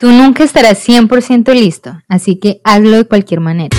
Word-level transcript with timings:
Tú 0.00 0.10
nunca 0.10 0.44
estarás 0.44 0.88
100% 0.88 1.52
listo, 1.52 2.00
así 2.08 2.36
que 2.36 2.62
hazlo 2.64 2.96
de 2.96 3.04
cualquier 3.04 3.40
manera. 3.40 3.76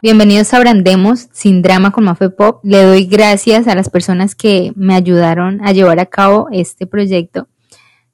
Bienvenidos 0.00 0.54
a 0.54 0.58
Brandemos 0.58 1.28
sin 1.32 1.60
drama 1.60 1.90
con 1.90 2.04
Mafe 2.04 2.30
Pop. 2.30 2.60
Le 2.64 2.82
doy 2.82 3.04
gracias 3.04 3.68
a 3.68 3.74
las 3.74 3.90
personas 3.90 4.34
que 4.34 4.72
me 4.74 4.94
ayudaron 4.94 5.60
a 5.62 5.72
llevar 5.72 6.00
a 6.00 6.06
cabo 6.06 6.48
este 6.50 6.86
proyecto. 6.86 7.46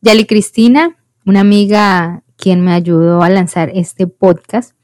Yali 0.01 0.27
Cristina, 0.27 0.97
una 1.25 1.39
amiga 1.39 2.25
quien 2.37 2.63
me 2.63 2.73
ayudó 2.73 3.23
a 3.23 3.29
lanzar 3.29 3.71
este 3.73 4.09
podcast 4.09 4.76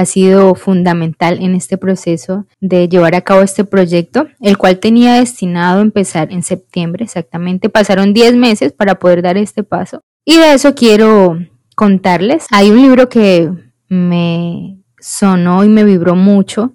ha 0.00 0.06
sido 0.06 0.54
fundamental 0.54 1.38
en 1.40 1.54
este 1.54 1.76
proceso 1.76 2.46
de 2.60 2.88
llevar 2.88 3.14
a 3.14 3.20
cabo 3.20 3.42
este 3.42 3.64
proyecto, 3.64 4.28
el 4.40 4.58
cual 4.58 4.78
tenía 4.78 5.14
destinado 5.14 5.78
a 5.78 5.82
empezar 5.82 6.32
en 6.32 6.42
septiembre 6.42 7.04
exactamente. 7.04 7.68
Pasaron 7.68 8.12
10 8.12 8.36
meses 8.36 8.72
para 8.72 8.98
poder 8.98 9.22
dar 9.22 9.36
este 9.36 9.62
paso. 9.62 10.02
Y 10.24 10.36
de 10.36 10.54
eso 10.54 10.74
quiero 10.74 11.38
contarles. 11.76 12.46
Hay 12.50 12.70
un 12.70 12.82
libro 12.82 13.08
que 13.08 13.50
me 13.88 14.78
sonó 14.98 15.64
y 15.64 15.68
me 15.68 15.84
vibró 15.84 16.14
mucho, 16.14 16.72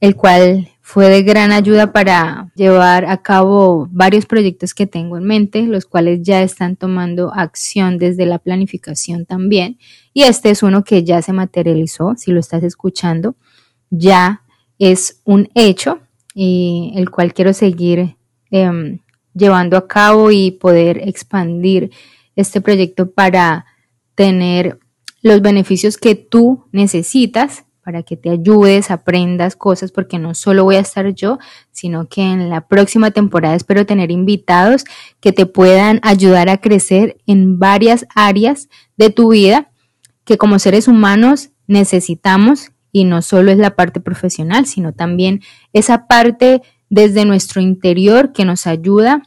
el 0.00 0.16
cual 0.16 0.68
fue 0.90 1.10
de 1.10 1.22
gran 1.22 1.52
ayuda 1.52 1.92
para 1.92 2.50
llevar 2.54 3.04
a 3.04 3.18
cabo 3.18 3.86
varios 3.90 4.24
proyectos 4.24 4.72
que 4.72 4.86
tengo 4.86 5.18
en 5.18 5.24
mente, 5.24 5.64
los 5.64 5.84
cuales 5.84 6.20
ya 6.22 6.40
están 6.40 6.76
tomando 6.76 7.30
acción 7.34 7.98
desde 7.98 8.24
la 8.24 8.38
planificación 8.38 9.26
también. 9.26 9.78
Y 10.14 10.22
este 10.22 10.48
es 10.48 10.62
uno 10.62 10.84
que 10.84 11.04
ya 11.04 11.20
se 11.20 11.34
materializó, 11.34 12.14
si 12.16 12.32
lo 12.32 12.40
estás 12.40 12.62
escuchando, 12.62 13.36
ya 13.90 14.40
es 14.78 15.20
un 15.24 15.50
hecho 15.54 15.98
y 16.34 16.94
el 16.96 17.10
cual 17.10 17.34
quiero 17.34 17.52
seguir 17.52 18.16
em, 18.50 19.00
llevando 19.34 19.76
a 19.76 19.86
cabo 19.86 20.30
y 20.30 20.52
poder 20.52 21.06
expandir 21.06 21.90
este 22.34 22.62
proyecto 22.62 23.10
para 23.10 23.66
tener 24.14 24.78
los 25.20 25.42
beneficios 25.42 25.98
que 25.98 26.14
tú 26.14 26.64
necesitas 26.72 27.66
para 27.88 28.02
que 28.02 28.18
te 28.18 28.28
ayudes, 28.28 28.90
aprendas 28.90 29.56
cosas, 29.56 29.92
porque 29.92 30.18
no 30.18 30.34
solo 30.34 30.64
voy 30.64 30.76
a 30.76 30.80
estar 30.80 31.08
yo, 31.14 31.38
sino 31.70 32.06
que 32.06 32.20
en 32.20 32.50
la 32.50 32.68
próxima 32.68 33.12
temporada 33.12 33.54
espero 33.54 33.86
tener 33.86 34.10
invitados 34.10 34.84
que 35.20 35.32
te 35.32 35.46
puedan 35.46 35.98
ayudar 36.02 36.50
a 36.50 36.58
crecer 36.58 37.16
en 37.26 37.58
varias 37.58 38.04
áreas 38.14 38.68
de 38.98 39.08
tu 39.08 39.30
vida 39.30 39.70
que 40.26 40.36
como 40.36 40.58
seres 40.58 40.86
humanos 40.86 41.48
necesitamos 41.66 42.72
y 42.92 43.04
no 43.04 43.22
solo 43.22 43.52
es 43.52 43.56
la 43.56 43.74
parte 43.74 44.00
profesional, 44.00 44.66
sino 44.66 44.92
también 44.92 45.40
esa 45.72 46.06
parte 46.06 46.60
desde 46.90 47.24
nuestro 47.24 47.62
interior 47.62 48.34
que 48.34 48.44
nos 48.44 48.66
ayuda 48.66 49.22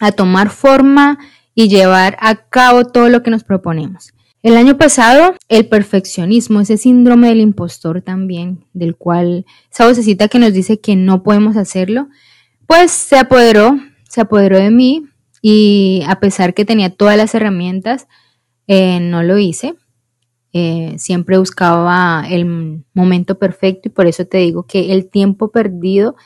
a 0.00 0.10
tomar 0.10 0.50
forma 0.50 1.20
y 1.54 1.68
llevar 1.68 2.16
a 2.18 2.34
cabo 2.48 2.86
todo 2.86 3.08
lo 3.08 3.22
que 3.22 3.30
nos 3.30 3.44
proponemos. 3.44 4.14
El 4.44 4.58
año 4.58 4.76
pasado, 4.76 5.34
el 5.48 5.68
perfeccionismo, 5.68 6.60
ese 6.60 6.76
síndrome 6.76 7.28
del 7.28 7.40
impostor 7.40 8.02
también, 8.02 8.66
del 8.74 8.94
cual 8.94 9.46
esa 9.72 9.88
vocecita 9.88 10.28
que 10.28 10.38
nos 10.38 10.52
dice 10.52 10.80
que 10.80 10.96
no 10.96 11.22
podemos 11.22 11.56
hacerlo, 11.56 12.08
pues 12.66 12.90
se 12.90 13.16
apoderó, 13.16 13.78
se 14.06 14.20
apoderó 14.20 14.58
de 14.58 14.70
mí 14.70 15.06
y 15.40 16.02
a 16.06 16.20
pesar 16.20 16.52
que 16.52 16.66
tenía 16.66 16.90
todas 16.90 17.16
las 17.16 17.34
herramientas, 17.34 18.06
eh, 18.66 19.00
no 19.00 19.22
lo 19.22 19.38
hice. 19.38 19.76
Eh, 20.52 20.94
siempre 20.98 21.38
buscaba 21.38 22.26
el 22.28 22.84
momento 22.92 23.38
perfecto 23.38 23.88
y 23.88 23.92
por 23.92 24.06
eso 24.06 24.26
te 24.26 24.36
digo 24.36 24.66
que 24.66 24.92
el 24.92 25.08
tiempo 25.08 25.52
perdido, 25.52 26.16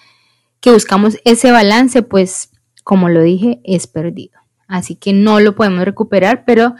que 0.59 0.73
buscamos 0.73 1.19
ese 1.25 1.53
balance, 1.53 2.03
pues 2.03 2.51
como 2.83 3.11
lo 3.11 3.23
dije, 3.23 3.61
es 3.63 3.87
perdido. 3.87 4.41
Así 4.67 4.97
que 4.97 5.13
no 5.13 5.39
lo 5.39 5.55
podemos 5.55 5.85
recuperar, 5.85 6.45
pero 6.45 6.75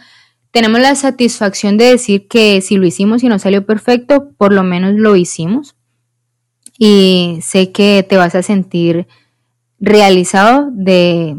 tenemos 0.51 0.79
la 0.79 0.95
satisfacción 0.95 1.77
de 1.77 1.85
decir 1.85 2.27
que 2.27 2.61
si 2.61 2.77
lo 2.77 2.85
hicimos 2.85 3.23
y 3.23 3.27
no 3.27 3.37
salió 3.39 3.65
perfecto, 3.65 4.31
por 4.37 4.53
lo 4.53 4.63
menos 4.63 4.93
lo 4.95 5.15
hicimos. 5.15 5.75
Y 6.77 7.39
sé 7.41 7.71
que 7.71 8.05
te 8.07 8.17
vas 8.17 8.35
a 8.35 8.41
sentir 8.41 9.07
realizado 9.79 10.69
de, 10.71 11.35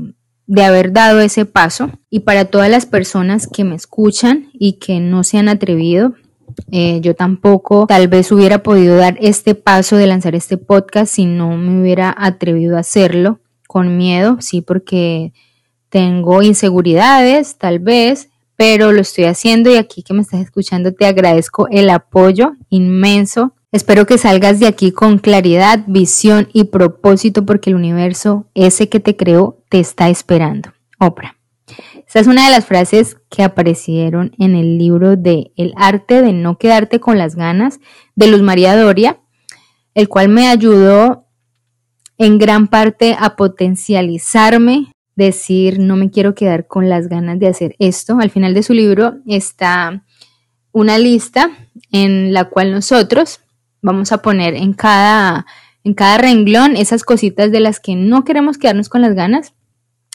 haber 0.62 0.92
dado 0.92 1.20
ese 1.20 1.44
paso. 1.44 1.90
Y 2.08 2.20
para 2.20 2.44
todas 2.44 2.70
las 2.70 2.86
personas 2.86 3.46
que 3.46 3.64
me 3.64 3.74
escuchan 3.74 4.48
y 4.52 4.74
que 4.74 5.00
no 5.00 5.24
se 5.24 5.38
han 5.38 5.48
atrevido, 5.48 6.14
eh, 6.70 7.00
yo 7.00 7.14
tampoco 7.14 7.86
tal 7.86 8.08
vez 8.08 8.30
hubiera 8.32 8.62
podido 8.62 8.96
dar 8.96 9.16
este 9.20 9.54
paso 9.54 9.96
de 9.96 10.06
lanzar 10.06 10.34
este 10.34 10.56
podcast 10.56 11.14
si 11.14 11.24
no 11.24 11.56
me 11.56 11.80
hubiera 11.80 12.14
atrevido 12.16 12.76
a 12.76 12.80
hacerlo 12.80 13.40
con 13.66 13.96
miedo, 13.96 14.38
sí, 14.40 14.62
porque 14.62 15.32
tengo 15.90 16.42
inseguridades, 16.42 17.56
tal 17.56 17.78
vez, 17.78 18.29
pero 18.60 18.92
lo 18.92 19.00
estoy 19.00 19.24
haciendo 19.24 19.70
y 19.70 19.76
aquí 19.76 20.02
que 20.02 20.12
me 20.12 20.20
estás 20.20 20.42
escuchando 20.42 20.92
te 20.92 21.06
agradezco 21.06 21.66
el 21.70 21.88
apoyo 21.88 22.52
inmenso. 22.68 23.54
Espero 23.72 24.04
que 24.04 24.18
salgas 24.18 24.60
de 24.60 24.66
aquí 24.66 24.92
con 24.92 25.16
claridad, 25.16 25.82
visión 25.86 26.50
y 26.52 26.64
propósito 26.64 27.46
porque 27.46 27.70
el 27.70 27.76
universo, 27.76 28.50
ese 28.52 28.90
que 28.90 29.00
te 29.00 29.16
creó, 29.16 29.64
te 29.70 29.80
está 29.80 30.10
esperando. 30.10 30.74
Oprah. 30.98 31.38
Esa 32.06 32.20
es 32.20 32.26
una 32.26 32.44
de 32.44 32.50
las 32.50 32.66
frases 32.66 33.16
que 33.30 33.42
aparecieron 33.42 34.32
en 34.38 34.54
el 34.54 34.76
libro 34.76 35.16
de 35.16 35.52
El 35.56 35.72
arte 35.78 36.20
de 36.20 36.34
no 36.34 36.58
quedarte 36.58 37.00
con 37.00 37.16
las 37.16 37.36
ganas 37.36 37.80
de 38.14 38.26
Luz 38.26 38.42
María 38.42 38.76
Doria, 38.76 39.22
el 39.94 40.10
cual 40.10 40.28
me 40.28 40.48
ayudó 40.48 41.24
en 42.18 42.36
gran 42.36 42.68
parte 42.68 43.16
a 43.18 43.36
potencializarme 43.36 44.92
decir 45.24 45.78
no 45.78 45.96
me 45.96 46.10
quiero 46.10 46.34
quedar 46.34 46.66
con 46.66 46.88
las 46.88 47.08
ganas 47.08 47.38
de 47.38 47.48
hacer 47.48 47.76
esto. 47.78 48.18
Al 48.20 48.30
final 48.30 48.54
de 48.54 48.62
su 48.62 48.74
libro 48.74 49.18
está 49.26 50.04
una 50.72 50.98
lista 50.98 51.50
en 51.92 52.32
la 52.32 52.44
cual 52.44 52.72
nosotros 52.72 53.40
vamos 53.82 54.12
a 54.12 54.22
poner 54.22 54.54
en 54.54 54.72
cada, 54.72 55.46
en 55.84 55.94
cada 55.94 56.18
renglón 56.18 56.76
esas 56.76 57.04
cositas 57.04 57.50
de 57.52 57.60
las 57.60 57.80
que 57.80 57.96
no 57.96 58.24
queremos 58.24 58.58
quedarnos 58.58 58.88
con 58.88 59.02
las 59.02 59.14
ganas. 59.14 59.54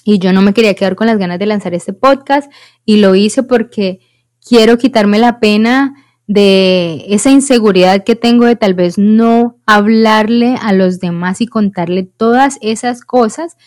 Y 0.03 0.19
yo 0.19 0.33
no 0.33 0.41
me 0.41 0.53
quería 0.53 0.75
quedar 0.75 0.95
con 0.95 1.07
las 1.07 1.17
ganas 1.17 1.39
de 1.39 1.47
lanzar 1.47 1.73
este 1.73 1.93
podcast 1.93 2.51
y 2.85 2.97
lo 2.97 3.16
hice 3.16 3.43
porque 3.43 3.99
quiero 4.47 4.77
quitarme 4.77 5.17
la 5.17 5.39
pena 5.39 5.95
de 6.27 7.05
esa 7.09 7.31
inseguridad 7.31 8.03
que 8.03 8.16
tengo 8.16 8.45
de 8.45 8.55
tal 8.55 8.73
vez 8.73 8.97
no 8.97 9.57
hablarle 9.66 10.55
a 10.61 10.73
los 10.73 10.99
demás 10.99 11.41
y 11.41 11.47
contarle 11.47 12.03
todas 12.03 12.57
esas 12.61 13.01
cosas 13.01 13.57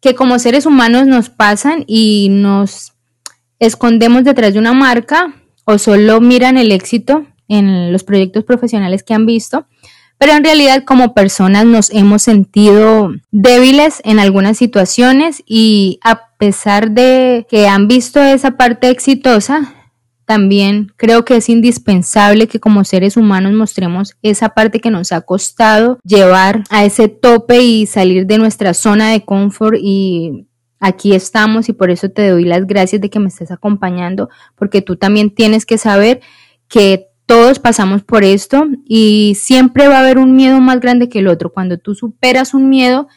que 0.00 0.14
como 0.14 0.38
seres 0.38 0.66
humanos 0.66 1.06
nos 1.06 1.30
pasan 1.30 1.84
y 1.86 2.28
nos 2.30 2.92
escondemos 3.58 4.24
detrás 4.24 4.52
de 4.52 4.58
una 4.58 4.72
marca 4.72 5.34
o 5.64 5.78
solo 5.78 6.20
miran 6.20 6.58
el 6.58 6.72
éxito 6.72 7.26
en 7.48 7.92
los 7.92 8.04
proyectos 8.04 8.44
profesionales 8.44 9.02
que 9.02 9.14
han 9.14 9.26
visto, 9.26 9.66
pero 10.18 10.32
en 10.32 10.44
realidad 10.44 10.84
como 10.84 11.14
personas 11.14 11.64
nos 11.66 11.90
hemos 11.90 12.22
sentido 12.22 13.12
débiles 13.30 14.00
en 14.04 14.18
algunas 14.18 14.56
situaciones 14.56 15.42
y 15.46 15.98
a 16.02 16.28
pesar 16.38 16.90
de 16.90 17.46
que 17.48 17.68
han 17.68 17.88
visto 17.88 18.20
esa 18.22 18.52
parte 18.52 18.88
exitosa, 18.88 19.74
también 20.26 20.92
creo 20.96 21.24
que 21.24 21.36
es 21.36 21.48
indispensable 21.48 22.48
que 22.48 22.60
como 22.60 22.84
seres 22.84 23.16
humanos 23.16 23.52
mostremos 23.52 24.16
esa 24.22 24.50
parte 24.50 24.80
que 24.80 24.90
nos 24.90 25.12
ha 25.12 25.20
costado 25.20 25.98
llevar 26.04 26.64
a 26.68 26.84
ese 26.84 27.08
tope 27.08 27.62
y 27.62 27.86
salir 27.86 28.26
de 28.26 28.38
nuestra 28.38 28.74
zona 28.74 29.12
de 29.12 29.24
confort 29.24 29.78
y 29.80 30.48
aquí 30.80 31.14
estamos 31.14 31.68
y 31.68 31.72
por 31.72 31.90
eso 31.90 32.10
te 32.10 32.28
doy 32.28 32.44
las 32.44 32.66
gracias 32.66 33.00
de 33.00 33.08
que 33.08 33.20
me 33.20 33.28
estés 33.28 33.52
acompañando 33.52 34.28
porque 34.56 34.82
tú 34.82 34.96
también 34.96 35.30
tienes 35.30 35.64
que 35.64 35.78
saber 35.78 36.20
que 36.68 37.06
todos 37.26 37.60
pasamos 37.60 38.02
por 38.02 38.24
esto 38.24 38.66
y 38.84 39.36
siempre 39.36 39.86
va 39.88 39.96
a 39.96 40.00
haber 40.00 40.18
un 40.18 40.34
miedo 40.34 40.60
más 40.60 40.80
grande 40.80 41.08
que 41.08 41.18
el 41.18 41.28
otro. 41.28 41.52
Cuando 41.52 41.76
tú 41.76 41.94
superas 41.94 42.54
un 42.54 42.68
miedo, 42.68 43.08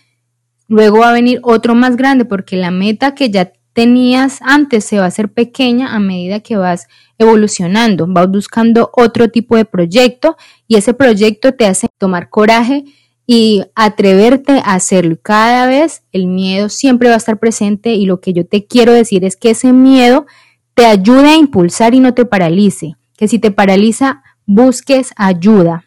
luego 0.68 1.00
va 1.00 1.10
a 1.10 1.14
venir 1.14 1.40
otro 1.44 1.76
más 1.76 1.96
grande 1.96 2.26
porque 2.26 2.58
la 2.58 2.72
meta 2.72 3.14
que 3.14 3.30
ya 3.30 3.52
tenías 3.80 4.40
antes 4.42 4.84
se 4.84 4.98
va 4.98 5.06
a 5.06 5.08
hacer 5.08 5.32
pequeña 5.32 5.96
a 5.96 6.00
medida 6.00 6.42
que 6.42 6.58
vas 6.58 6.88
evolucionando, 7.18 8.08
vas 8.10 8.30
buscando 8.30 8.92
otro 8.92 9.30
tipo 9.30 9.56
de 9.56 9.64
proyecto 9.64 10.36
y 10.68 10.76
ese 10.76 10.94
proyecto 10.94 11.54
te 11.54 11.66
hace 11.66 11.88
tomar 11.98 12.30
coraje 12.30 12.84
y 13.26 13.64
atreverte 13.76 14.62
a 14.66 14.74
hacerlo. 14.74 15.18
Cada 15.24 15.66
vez 15.66 16.04
el 16.12 16.28
miedo 16.28 16.68
siempre 16.68 17.08
va 17.08 17.14
a 17.14 17.20
estar 17.20 17.40
presente 17.40 17.94
y 17.94 18.06
lo 18.06 18.20
que 18.20 18.34
yo 18.34 18.46
te 18.46 18.66
quiero 18.66 18.92
decir 18.92 19.24
es 19.24 19.38
que 19.38 19.52
ese 19.52 19.72
miedo 19.72 20.26
te 20.74 20.86
ayude 20.86 21.30
a 21.30 21.38
impulsar 21.38 21.96
y 21.96 22.02
no 22.02 22.14
te 22.14 22.26
paralice. 22.26 22.98
Que 23.16 23.30
si 23.30 23.40
te 23.40 23.50
paraliza, 23.50 24.24
busques 24.46 25.14
ayuda, 25.16 25.86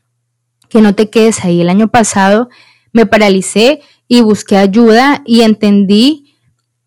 que 0.70 0.80
no 0.80 0.94
te 0.94 1.10
quedes 1.10 1.44
ahí. 1.44 1.60
El 1.60 1.68
año 1.68 1.88
pasado 1.88 2.48
me 2.94 3.04
paralicé 3.04 3.82
y 4.08 4.22
busqué 4.22 4.56
ayuda 4.56 5.22
y 5.26 5.42
entendí 5.42 6.21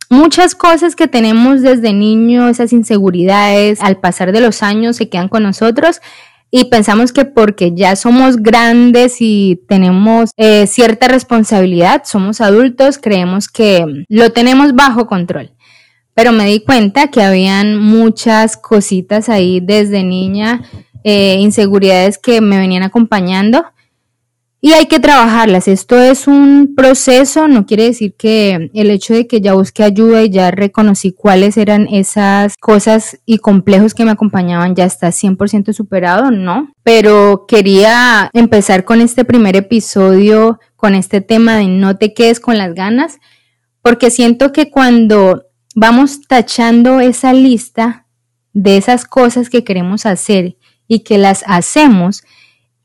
muchas 0.10 0.56
cosas 0.56 0.96
que 0.96 1.08
tenemos 1.08 1.62
desde 1.62 1.94
niño, 1.94 2.48
esas 2.48 2.74
inseguridades, 2.74 3.82
al 3.82 3.98
pasar 3.98 4.32
de 4.32 4.42
los 4.42 4.64
años 4.64 4.98
se 4.98 5.10
quedan 5.10 5.30
con 5.30 5.44
nosotros 5.44 6.02
y 6.52 6.66
pensamos 6.66 7.12
que 7.12 7.26
porque 7.26 7.74
ya 7.76 7.96
somos 7.96 8.38
grandes 8.38 9.18
y 9.20 9.62
tenemos 9.68 10.32
eh, 10.38 10.68
cierta 10.68 11.08
responsabilidad, 11.08 12.04
somos 12.06 12.40
adultos, 12.40 12.98
creemos 12.98 13.50
que 13.50 13.86
lo 14.08 14.32
tenemos 14.32 14.74
bajo 14.74 15.08
control. 15.08 15.52
pero 16.14 16.32
me 16.32 16.46
di 16.46 16.62
cuenta 16.62 17.10
que 17.10 17.22
habían 17.22 17.78
muchas 17.78 18.56
cositas 18.56 19.28
ahí 19.28 19.60
desde 19.60 20.02
niña, 20.04 20.62
eh, 21.04 21.36
inseguridades 21.42 22.18
que 22.18 22.40
me 22.40 22.58
venían 22.58 22.84
acompañando 22.84 23.66
y 24.62 24.74
hay 24.74 24.88
que 24.88 25.00
trabajarlas. 25.00 25.68
Esto 25.68 26.00
es 26.00 26.28
un 26.28 26.74
proceso, 26.76 27.48
no 27.48 27.66
quiere 27.66 27.84
decir 27.84 28.16
que 28.18 28.72
el 28.74 28.90
hecho 28.90 29.14
de 29.14 29.28
que 29.28 29.40
ya 29.40 29.54
busqué 29.54 29.84
ayuda 29.84 30.24
y 30.24 30.30
ya 30.30 30.50
reconocí 30.50 31.14
cuáles 31.14 31.58
eran 31.58 31.88
esas 31.88 32.56
cosas 32.58 33.20
y 33.26 33.38
complejos 33.38 33.94
que 33.94 34.06
me 34.06 34.12
acompañaban 34.12 34.76
ya 34.76 34.86
está 34.86 35.10
100% 35.10 35.74
superado, 35.74 36.32
no. 36.32 36.72
Pero 36.84 37.46
quería 37.48 38.30
empezar 38.34 38.86
con 38.86 39.02
este 39.02 39.24
primer 39.24 39.56
episodio, 39.56 40.60
con 40.76 40.96
este 40.96 41.22
tema 41.22 41.58
de 41.58 41.68
no 41.68 41.98
te 41.98 42.14
quedes 42.14 42.40
con 42.40 42.58
las 42.58 42.74
ganas, 42.74 43.20
porque 43.82 44.10
siento 44.10 44.52
que 44.52 44.72
cuando 44.72 45.44
vamos 45.76 46.22
tachando 46.28 47.02
esa 47.02 47.34
lista 47.34 48.08
de 48.54 48.78
esas 48.78 49.06
cosas 49.06 49.50
que 49.50 49.64
queremos 49.64 50.06
hacer 50.08 50.58
y 50.88 51.00
que 51.02 51.18
las 51.18 51.44
hacemos, 51.46 52.24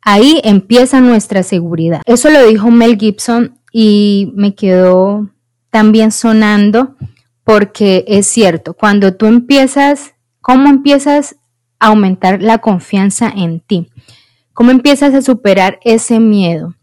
Ahí 0.02 0.40
empieza 0.44 1.00
nuestra 1.00 1.42
seguridad. 1.42 2.02
Eso 2.06 2.30
lo 2.30 2.46
dijo 2.46 2.70
Mel 2.70 2.98
Gibson 2.98 3.58
y 3.72 4.32
me 4.34 4.54
quedó 4.54 5.30
también 5.70 6.10
sonando 6.10 6.96
porque 7.44 8.04
es 8.06 8.26
cierto, 8.26 8.74
cuando 8.74 9.14
tú 9.14 9.26
empiezas, 9.26 10.14
¿cómo 10.40 10.68
empiezas 10.68 11.36
a 11.78 11.88
aumentar 11.88 12.42
la 12.42 12.58
confianza 12.58 13.32
en 13.34 13.60
ti? 13.60 13.90
¿Cómo 14.52 14.70
empiezas 14.70 15.14
a 15.14 15.22
superar 15.22 15.78
ese 15.84 16.20
miedo? 16.20 16.74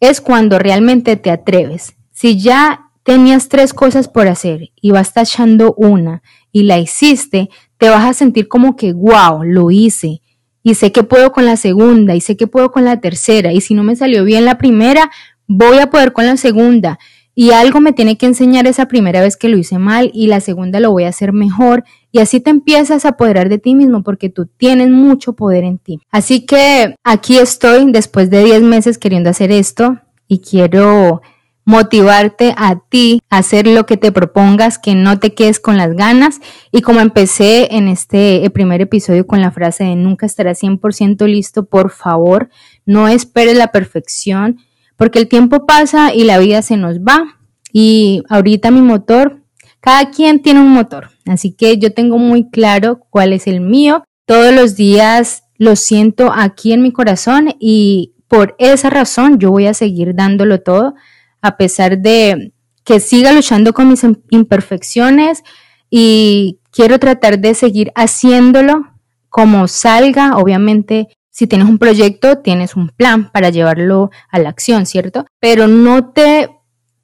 Es 0.00 0.20
cuando 0.20 0.58
realmente 0.58 1.16
te 1.16 1.30
atreves. 1.30 1.94
Si 2.10 2.40
ya 2.40 2.90
tenías 3.04 3.48
tres 3.48 3.72
cosas 3.72 4.08
por 4.08 4.28
hacer 4.28 4.70
y 4.80 4.90
vas 4.90 5.12
tachando 5.12 5.74
una 5.76 6.22
y 6.52 6.64
la 6.64 6.78
hiciste, 6.78 7.50
te 7.78 7.88
vas 7.88 8.04
a 8.04 8.14
sentir 8.14 8.48
como 8.48 8.76
que, 8.76 8.92
wow, 8.92 9.42
lo 9.44 9.70
hice 9.70 10.21
y 10.62 10.74
sé 10.74 10.92
que 10.92 11.02
puedo 11.02 11.32
con 11.32 11.44
la 11.44 11.56
segunda 11.56 12.14
y 12.14 12.20
sé 12.20 12.36
que 12.36 12.46
puedo 12.46 12.70
con 12.70 12.84
la 12.84 13.00
tercera 13.00 13.52
y 13.52 13.60
si 13.60 13.74
no 13.74 13.82
me 13.82 13.96
salió 13.96 14.24
bien 14.24 14.44
la 14.44 14.58
primera, 14.58 15.10
voy 15.46 15.78
a 15.78 15.90
poder 15.90 16.12
con 16.12 16.26
la 16.26 16.36
segunda 16.36 16.98
y 17.34 17.52
algo 17.52 17.80
me 17.80 17.92
tiene 17.92 18.18
que 18.18 18.26
enseñar 18.26 18.66
esa 18.66 18.86
primera 18.86 19.20
vez 19.20 19.36
que 19.36 19.48
lo 19.48 19.56
hice 19.56 19.78
mal 19.78 20.10
y 20.12 20.26
la 20.26 20.40
segunda 20.40 20.80
lo 20.80 20.90
voy 20.90 21.04
a 21.04 21.08
hacer 21.08 21.32
mejor 21.32 21.84
y 22.10 22.18
así 22.18 22.40
te 22.40 22.50
empiezas 22.50 23.04
a 23.04 23.10
apoderar 23.10 23.48
de 23.48 23.58
ti 23.58 23.74
mismo 23.74 24.02
porque 24.02 24.28
tú 24.28 24.46
tienes 24.46 24.90
mucho 24.90 25.32
poder 25.32 25.64
en 25.64 25.78
ti. 25.78 26.00
Así 26.10 26.44
que 26.44 26.94
aquí 27.02 27.38
estoy 27.38 27.90
después 27.90 28.28
de 28.28 28.44
10 28.44 28.62
meses 28.62 28.98
queriendo 28.98 29.30
hacer 29.30 29.50
esto 29.50 29.98
y 30.28 30.40
quiero 30.40 31.22
motivarte 31.64 32.54
a 32.56 32.80
ti 32.88 33.20
a 33.30 33.38
hacer 33.38 33.66
lo 33.66 33.86
que 33.86 33.96
te 33.96 34.12
propongas, 34.12 34.78
que 34.78 34.94
no 34.94 35.18
te 35.18 35.34
quedes 35.34 35.60
con 35.60 35.76
las 35.76 35.94
ganas. 35.94 36.40
Y 36.70 36.82
como 36.82 37.00
empecé 37.00 37.74
en 37.76 37.88
este 37.88 38.48
primer 38.50 38.80
episodio 38.80 39.26
con 39.26 39.40
la 39.40 39.52
frase 39.52 39.84
de 39.84 39.96
nunca 39.96 40.26
estarás 40.26 40.62
100% 40.62 41.26
listo, 41.26 41.64
por 41.64 41.90
favor, 41.90 42.50
no 42.84 43.08
esperes 43.08 43.56
la 43.56 43.68
perfección, 43.68 44.58
porque 44.96 45.18
el 45.18 45.28
tiempo 45.28 45.66
pasa 45.66 46.12
y 46.14 46.24
la 46.24 46.38
vida 46.38 46.62
se 46.62 46.76
nos 46.76 46.98
va. 47.00 47.38
Y 47.72 48.22
ahorita 48.28 48.70
mi 48.70 48.82
motor, 48.82 49.42
cada 49.80 50.10
quien 50.10 50.42
tiene 50.42 50.60
un 50.60 50.68
motor, 50.68 51.10
así 51.26 51.52
que 51.52 51.78
yo 51.78 51.92
tengo 51.92 52.18
muy 52.18 52.50
claro 52.50 53.00
cuál 53.08 53.32
es 53.32 53.46
el 53.46 53.60
mío. 53.60 54.04
Todos 54.26 54.54
los 54.54 54.76
días 54.76 55.44
lo 55.56 55.76
siento 55.76 56.32
aquí 56.34 56.72
en 56.72 56.82
mi 56.82 56.92
corazón 56.92 57.54
y 57.58 58.14
por 58.28 58.54
esa 58.58 58.90
razón 58.90 59.38
yo 59.38 59.50
voy 59.50 59.66
a 59.66 59.74
seguir 59.74 60.14
dándolo 60.14 60.60
todo 60.60 60.94
a 61.42 61.56
pesar 61.56 61.98
de 61.98 62.52
que 62.84 63.00
siga 63.00 63.32
luchando 63.32 63.72
con 63.72 63.88
mis 63.88 64.04
imperfecciones 64.30 65.42
y 65.90 66.58
quiero 66.70 66.98
tratar 66.98 67.38
de 67.38 67.54
seguir 67.54 67.92
haciéndolo 67.94 68.86
como 69.28 69.68
salga. 69.68 70.36
Obviamente, 70.36 71.08
si 71.30 71.46
tienes 71.46 71.68
un 71.68 71.78
proyecto, 71.78 72.38
tienes 72.38 72.76
un 72.76 72.88
plan 72.88 73.30
para 73.30 73.50
llevarlo 73.50 74.10
a 74.30 74.38
la 74.38 74.48
acción, 74.48 74.86
¿cierto? 74.86 75.26
Pero 75.40 75.68
no 75.68 76.12
te 76.12 76.50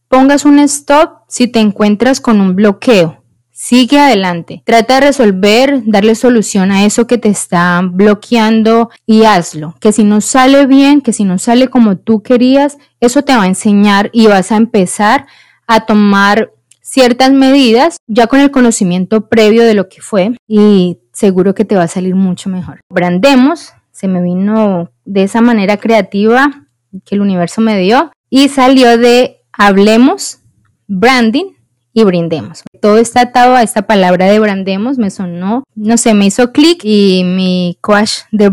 pongas 0.08 0.44
un 0.44 0.58
stop 0.60 1.22
si 1.28 1.48
te 1.48 1.60
encuentras 1.60 2.20
con 2.20 2.40
un 2.40 2.54
bloqueo. 2.56 3.22
Sigue 3.68 3.98
adelante. 3.98 4.62
Trata 4.64 4.94
de 4.94 5.00
resolver, 5.08 5.82
darle 5.84 6.14
solución 6.14 6.72
a 6.72 6.86
eso 6.86 7.06
que 7.06 7.18
te 7.18 7.28
está 7.28 7.82
bloqueando 7.84 8.88
y 9.04 9.24
hazlo. 9.24 9.74
Que 9.78 9.92
si 9.92 10.04
no 10.04 10.22
sale 10.22 10.64
bien, 10.64 11.02
que 11.02 11.12
si 11.12 11.24
no 11.24 11.36
sale 11.36 11.68
como 11.68 11.98
tú 11.98 12.22
querías, 12.22 12.78
eso 12.98 13.24
te 13.24 13.36
va 13.36 13.42
a 13.42 13.46
enseñar 13.46 14.08
y 14.14 14.26
vas 14.26 14.52
a 14.52 14.56
empezar 14.56 15.26
a 15.66 15.84
tomar 15.84 16.50
ciertas 16.80 17.30
medidas 17.30 17.98
ya 18.06 18.26
con 18.26 18.40
el 18.40 18.50
conocimiento 18.50 19.28
previo 19.28 19.62
de 19.64 19.74
lo 19.74 19.90
que 19.90 20.00
fue 20.00 20.34
y 20.46 21.00
seguro 21.12 21.54
que 21.54 21.66
te 21.66 21.76
va 21.76 21.82
a 21.82 21.88
salir 21.88 22.14
mucho 22.14 22.48
mejor. 22.48 22.80
Brandemos, 22.88 23.74
se 23.90 24.08
me 24.08 24.22
vino 24.22 24.90
de 25.04 25.24
esa 25.24 25.42
manera 25.42 25.76
creativa 25.76 26.64
que 27.04 27.16
el 27.16 27.20
universo 27.20 27.60
me 27.60 27.78
dio 27.78 28.12
y 28.30 28.48
salió 28.48 28.96
de 28.96 29.42
hablemos, 29.52 30.38
branding 30.86 31.52
y 31.92 32.04
brindemos. 32.04 32.62
Todo 32.80 32.98
está 32.98 33.22
atado 33.22 33.54
a 33.54 33.62
esta 33.62 33.82
palabra 33.82 34.26
de 34.26 34.38
brandemos, 34.38 34.98
me 34.98 35.10
sonó, 35.10 35.64
no 35.74 35.96
sé, 35.96 36.14
me 36.14 36.26
hizo 36.26 36.52
clic 36.52 36.80
y 36.84 37.24
mi 37.24 37.78
coach 37.80 38.20
de, 38.30 38.50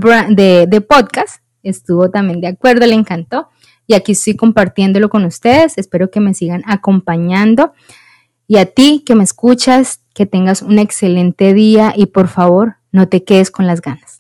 de, 0.68 0.82
podcast 0.82 1.42
estuvo 1.64 2.10
también 2.10 2.42
de 2.42 2.48
acuerdo, 2.48 2.86
le 2.86 2.94
encantó 2.96 3.50
y 3.88 3.94
aquí 3.94 4.14
estoy 4.14 4.36
compartiéndolo 4.36 5.10
con 5.10 5.26
ustedes. 5.26 5.78
Espero 5.78 6.10
que 6.10 6.20
me 6.20 6.34
sigan 6.34 6.64
acompañando 6.66 7.74
y 8.48 8.58
a 8.58 8.66
ti 8.66 9.04
que 9.06 9.16
me 9.16 9.24
escuchas, 9.24 10.02
que 10.14 10.26
tengas 10.26 10.62
un 10.62 10.80
excelente 10.80 11.54
día 11.54 11.94
y 11.96 12.08
por 12.08 12.28
favor 12.28 12.78
no 12.92 13.08
te 13.08 13.24
quedes 13.24 13.52
con 13.52 13.68
las 13.68 13.82
ganas. 13.82 14.15